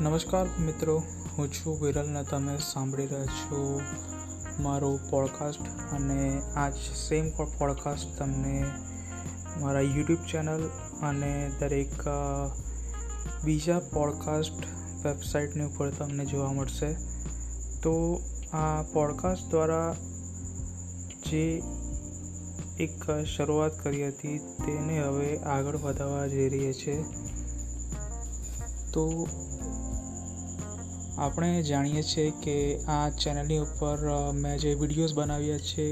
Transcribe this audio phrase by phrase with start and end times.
[0.00, 1.02] નમસ્કાર મિત્રો,
[1.38, 3.80] હું છું વિરલ ને તમે સાંભળી રહ્યા છો
[4.60, 5.60] મારું પોડકાસ્ટ
[5.92, 6.70] અને આ
[7.08, 8.64] સેમ પોડકાસ્ટ તમને
[9.60, 10.70] મારા યુટ્યુબ ચેનલ
[11.02, 11.92] અને દરેક
[13.44, 14.64] બીજા પોડકાસ્ટ
[15.06, 16.92] વેબસાઇટની ઉપર તમને જોવા મળશે.
[17.82, 18.20] તો
[18.52, 19.96] આ પોડકાસ્ટ દ્વારા
[21.30, 21.62] જે
[22.80, 27.02] એક શરૂઆત કરી હતી તેને હવે આગળ વધારવા જઈ રહી છે.
[28.92, 29.28] તો
[31.20, 32.52] આપણે જાણીએ છીએ કે
[32.88, 35.84] આ ચેનલની ઉપર મેં જે વિડીયોઝ બનાવ્યા છે,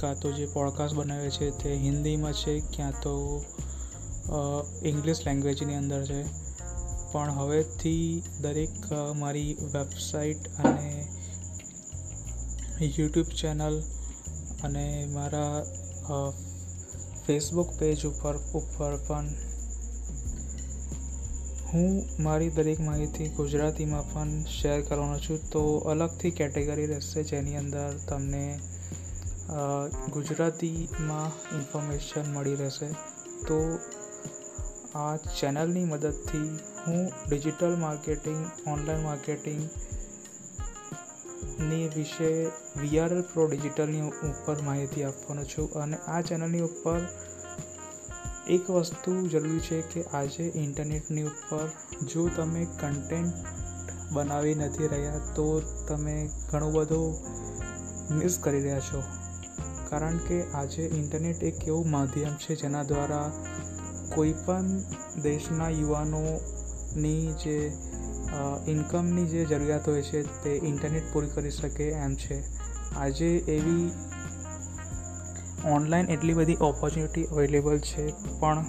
[0.00, 3.14] કાં તો જે પોડકાસ્ટ બનાવ્યા છે તે હિન્દીમાં છે, ક્યાં તો
[4.82, 6.20] ઇંગ્લિશ લેંગ્વેજની અંદર છે.
[7.12, 8.78] પણ હવેથી દરેક
[9.16, 10.88] મારી વેબસાઇટ અને
[12.88, 13.82] યુટ્યુબ ચેનલ
[14.64, 15.56] અને મારા
[17.26, 19.26] ફેસબુક પેજ ઉપર ઉપર પણ
[21.68, 27.90] હું મારી દરેક માહિતી ગુજરાતીમાં પણ શેર કરવાનો છું તો અલગથી કેટેગરી રહેશે જેની અંદર
[28.08, 28.42] તમને
[30.12, 32.88] ગુજરાતીમાં ઇન્ફોર્મેશન મળી રહેશે.
[33.48, 33.58] તો
[34.94, 36.50] આ ચેનલની મદદથી
[36.86, 39.72] હું ડિજિટલ માર્કેટિંગ ઓનલાઈન માર્કેટિંગની
[41.96, 42.30] વિશે
[42.80, 45.66] વીઆરએલ પ્રો ડિજિટલની ઉપર માહિતી આપવાનો છું.
[45.82, 47.00] અને આ ચેનલની ઉપર
[48.46, 51.64] એક વસ્તુ જરૂરી છે કે આજે ઇન્ટરનેટની ઉપર
[52.06, 53.34] જો તમે કન્ટેન્ટ
[54.12, 55.46] બનાવી નથી રહ્યા, તો
[55.88, 56.14] તમે
[56.50, 57.08] ઘણું બધું
[58.18, 59.00] મિસ કરી રહ્યા છો.
[59.90, 63.28] કારણ કે આજે ઇન્ટરનેટ એક એવું માધ્યમ છે જેના દ્વારા
[64.14, 64.68] કોઈ પણ
[65.22, 67.56] દેશના યુવાનોની જે
[68.68, 72.38] ઇન્કમની જે જરૂરિયાત હોય છે, તે ઇન્ટરનેટ પૂરી કરી શકે એમ છે.
[72.96, 73.86] આજે એવી
[75.66, 78.04] ઓનલાઈન એટલી બધી ઓપોર્ચ્યુનિટી અવેલેબલ છે,
[78.40, 78.64] પણ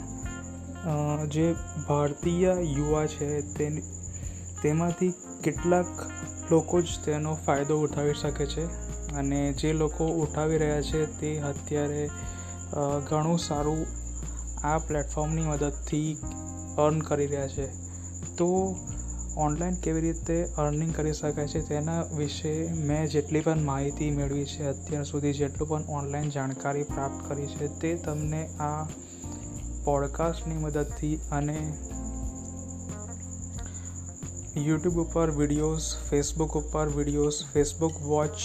[1.28, 1.46] જે
[1.88, 3.66] ભારતીય યુવા છે તે
[4.62, 5.90] તેમાંથી કેટલાક
[6.52, 8.64] લોકો જ તેનો ફાયદો ઉઠાવી શકે છે
[9.16, 12.04] અને જે લોકો ઉઠાવી રહ્યા છે તે અત્યારે
[13.08, 13.82] ઘણું સારું
[14.64, 16.18] આ પ્લેટફોર્મની મદદથી
[16.78, 17.68] અર્ન કરી રહ્યા છે.
[18.38, 18.48] તો
[19.38, 24.68] ઓનલાઈન કેવી રીતે અર્નિંગ કરી શકાય છે તેના વિશે મેં જેટલી પણ માહિતી મેળવી છે
[24.68, 28.88] અત્યાર સુધી જેટલું પણ ઓનલાઈન જાણકારી પ્રાપ્ત કરી છે તે તમને આ
[29.84, 31.58] પોડકાસ્ટની મદદથી અને
[34.58, 38.36] યુટ્યુબ ઉપર વિડીયોઝ, ફેસબુક ઉપર વિડીયોઝ, ફેસબુક વોચ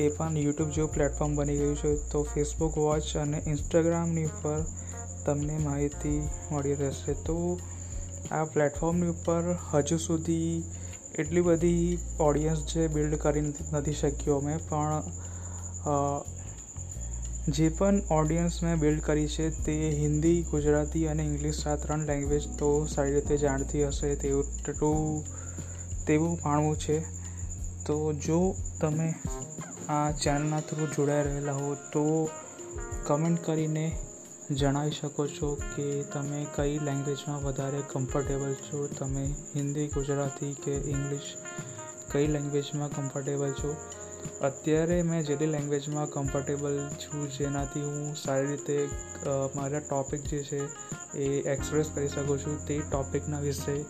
[0.00, 1.96] એ પણ યુટ્યુબ જેવું પ્લેટફોર્મ બની ગયું છે.
[2.10, 4.64] તો ફેસબુક વોચ અને ઇન્સ્ટાગ્રામની ઉપર
[5.26, 7.14] તમને માહિતી મળી રહેશે.
[7.14, 7.58] તો
[8.32, 10.62] આ પ્લેટફોર્મની ઉપર હજુ સુધી
[11.18, 13.40] એટલી બધી ઓડિયન્સ જે બિલ્ડ કરી
[13.72, 15.02] નથી શક્યો મેં, પણ
[17.48, 22.48] જે પણ ઓડિયન્સ મેં બિલ્ડ કરી છે તે હિન્દી, ગુજરાતી અને ઇંગ્લિશ આ ત્રણ લેંગ્વેજ
[22.58, 25.24] તો સારી રીતે જાણતી હશે તેવું તેટલું
[26.06, 27.04] તેવું માનવું છે.
[27.86, 29.14] તો જો તમે
[29.88, 32.28] આ ચેનલના થ્રુ જોડાઈ રહેલા હો તો
[33.06, 33.92] કમેન્ટ કરીને
[34.50, 38.86] જણાવી શકો છો કે તમે કઈ લેંગ્વેજમાં વધારે કમ્ફર્ટેબલ છો?
[38.98, 39.24] તમે
[39.54, 41.34] હિન્દી, ગુજરાતી કે ઇંગ્લિશ
[42.12, 43.76] કઈ લેંગ્વેજમાં કમ્ફર્ટેબલ છો?
[44.40, 48.88] અત્યારે મેં જેટલી લેંગ્વેજમાં કમ્ફર્ટેબલ છું, જેનાથી હું સારી રીતે
[49.54, 50.60] મારા ટૉપિક જે છે
[51.18, 53.84] એ એક્સપ્રેસ કરી શકું છું તે ટોપિકના વિશે.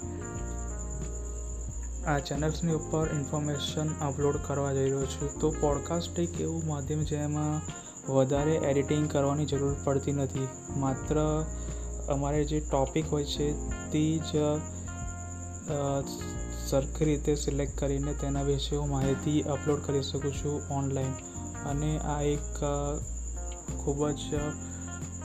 [2.06, 5.40] આ ચેનલ્સની ઉપર ઇન્ફોર્મેશન અપલોડ કરવા જઈ રહ્યો છું.
[5.40, 7.60] તો પોડકાસ્ટ એક એવું માધ્યમ જેમાં
[8.08, 10.48] વધારે એડિટિંગ કરવાની જરૂર પડતી નથી.
[10.76, 11.44] માત્ર
[12.08, 13.52] અમારે જે ટૉપિક હોય છે,
[13.90, 14.30] તે જ
[16.66, 21.12] સરખી રીતે સિલેક્ટ કરીને તેના વિશે હું માહિતી અપલોડ કરી શકું છું ઓનલાઈન
[21.68, 22.64] અને આ એક
[23.78, 24.40] ખૂબ જ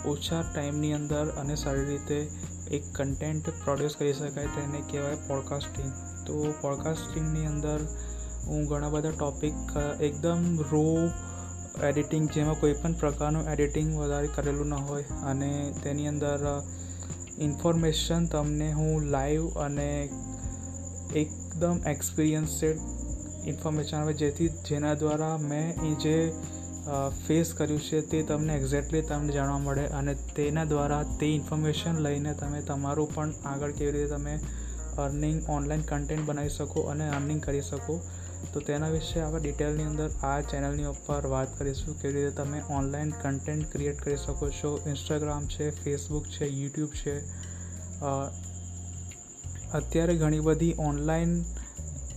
[0.06, 2.30] ઓછા ટાઈમની અંદર અને સારી રીતે
[2.72, 5.92] એક કન્ટેન્ટ પ્રોડ્યુસ કરી શકાય તેને કહેવાય પોડકાસ્ટિંગ
[6.28, 7.80] તો પોડકાસ્ટિંગની અંદર
[8.44, 11.10] હું ઘણા બધા ટૉપિક એકદમ રો
[11.80, 15.52] એડિટિંગ જેમાં કોઈ પણ પ્રકારનું એડિટિંગ વધારે કરેલું ન હોય અને
[15.84, 16.48] તેની અંદર
[17.40, 19.90] ઇન્ફોર્મેશન તમને હું લાઈવ અને
[21.16, 22.88] એકદમ એક્સપિરિયન્સેડ
[23.46, 26.18] ઇન્ફોર્મેશન આવે જેથી જેના દ્વારા મેં એ જે
[27.22, 32.34] ફેસ કર્યું છે તે તમને એક્ઝેક્ટલી તમને જાણવા મળે અને તેના દ્વારા તે ઇન્ફોર્મેશન લઈને
[32.34, 34.36] તમે તમારું પણ આગળ કેવી રીતે તમે
[34.98, 37.96] અર્નિંગ ઓનલાઈન કન્ટેન્ટ બનાવી શકો અને અર્નિંગ કરી શકો.
[38.54, 43.12] તો તેના વિશે આપણે ડિટેલની અંદર આ ચેનલની ઉપર વાત કરીશું કેવી રીતે તમે ઓનલાઈન
[43.24, 44.72] કન્ટેન્ટ ક્રિએટ કરી શકો છો.
[44.88, 47.16] ઇન્સ્ટાગ્રામ છે ફેસબુક છે યુટ્યુબ છે.
[49.74, 51.34] અત્યારે ઘણી બધી ઓનલાઈન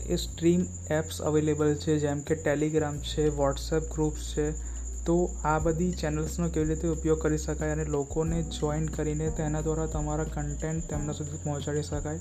[0.07, 4.47] એ સ્ટ્રીમ એપ્સ અવેલેબલ છે, જેમ કે ટેલિગ્રામ છે વોટ્સએપ ગ્રુપ્સ છે.
[5.07, 9.87] તો આ બધી ચેનલ્સનો કેવી રીતે ઉપયોગ કરી શકાય અને લોકોને જોઈન કરીને તેના દ્વારા
[9.87, 12.21] તમારા કન્ટેન્ટ તેમના સુધી પહોંચાડી શકાય.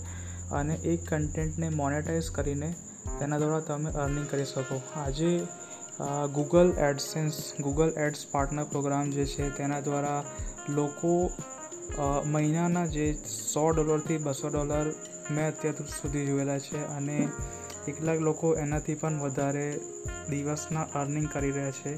[0.53, 2.69] અને એ કન્ટેન્ટને મોનેટાઈઝ કરીને
[3.19, 4.77] તેના દ્વારા તમે અર્નિંગ કરી શકો.
[4.95, 5.31] આજે
[6.35, 10.21] Google AdSense Google ads partner program જે છે, તેના દ્વારા
[10.77, 11.13] લોકો
[12.33, 14.87] મહિનાના જે સો ડોલરથી બસો ડોલર
[15.31, 17.17] મેં અત્યાર સુધી જોયેલા છે અને
[17.85, 19.67] કેટલાક લોકો એનાથી પણ વધારે
[20.29, 21.93] દિવસના અર્નિંગ કરી રહ્યા છે.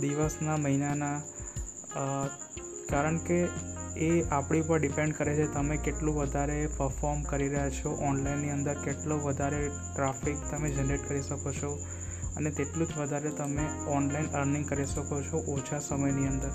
[0.00, 1.18] દિવસના, મહિનાના
[2.90, 3.38] કારણ કે
[3.96, 8.74] એ આપણી પર ડિપેન્ડ કરે છે તમે કેટલું વધારે પરફોર્મ કરી રહ્યા છો ઓનલાઈનની અંદર
[8.74, 11.78] કેટલો વધારે ટ્રાફિક તમે જનરેટ કરી શકો છો
[12.36, 16.50] અને તેટલું જ વધારે તમે ઓનલાઈન અર્નિંગ કરી શકો છો ઓછા સમયની અંદર.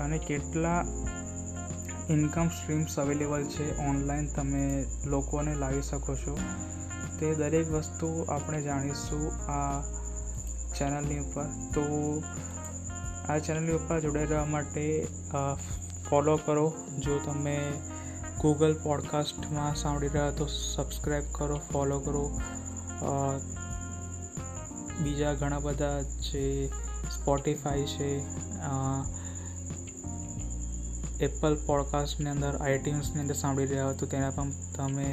[0.00, 0.84] અને કેટલા
[2.10, 6.38] ઇન્કમ સ્ટ્રીમ્સ અવેલેબલ છે ઓનલાઈન તમે લોકોને લાવી શકો છો.
[7.20, 9.82] તે દરેક વસ્તુ આપણે જાણીશું આ
[10.78, 11.44] ચેનલની ઉપર.
[11.74, 12.22] તો
[13.28, 15.06] આ ચેનલની ઉપર જોડાઈ રહેવા માટે
[16.10, 16.66] ફોલો કરો.
[16.98, 17.56] જો તમે
[18.40, 22.24] ગૂગલ પોડકાસ્ટમાં સાંભળી રહ્યા તો સબસ્ક્રાઈબ કરો ફોલો કરો.
[25.02, 26.44] બીજા ઘણા બધા જે
[27.10, 28.08] સ્પોટિફાય છે
[31.20, 35.10] એપલ પોડકાસ્ટની અંદર આઈટ્યુન્સની અંદર સાંભળી રહ્યા હો તો તેના પણ તમે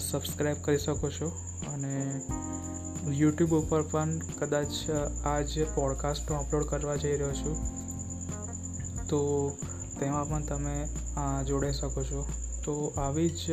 [0.00, 1.28] સબસ્ક્રાઈબ કરી શકો છો.
[1.72, 1.92] અને
[3.16, 4.72] યુટ્યુબ ઉપર પણ કદાચ
[5.24, 7.56] આ જે પોડકાસ્ટ હું અપલોડ કરવા જઈ રહ્યો છું,
[9.08, 9.20] તો
[10.00, 10.76] તેમાં પણ તમે
[11.44, 12.20] જોડાઈ શકો છો.
[12.64, 13.44] તો આવી જ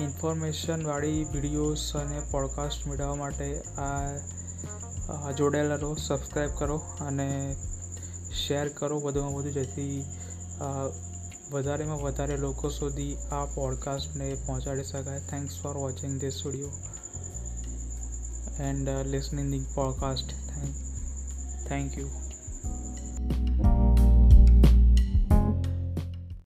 [0.00, 3.48] ઇન્ફોર્મેશનવાળી વિડીયોઝ અને પોડકાસ્ટ મેળવવા માટે
[3.78, 7.28] આ જોડાયેલા રહો સબસ્ક્રાઈબ કરો અને
[8.46, 9.96] શેર કરો વધુમાં વધુ, જેથી
[11.50, 15.20] વધારેમાં વધારે લોકો સુધી આ પોડકાસ્ટને પહોંચાડી શકાય.
[15.30, 16.70] Thanks for watching this video
[18.60, 20.74] and listening the podcast thank
[21.68, 22.08] thank you